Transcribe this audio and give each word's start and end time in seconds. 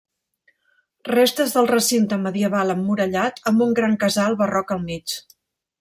Restes 1.09 1.53
del 1.57 1.69
recinte 1.73 2.19
medieval 2.23 2.75
emmurallat 2.77 3.41
amb 3.53 3.65
un 3.67 3.79
gran 3.81 3.97
casal 4.07 4.41
barroc 4.45 4.77
al 4.79 4.87
mig. 4.93 5.21